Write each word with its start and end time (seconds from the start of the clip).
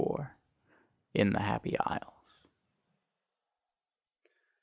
XXIV. 0.01 0.29
IN 1.13 1.29
THE 1.29 1.41
HAPPY 1.41 1.77
ISLES. 1.79 2.39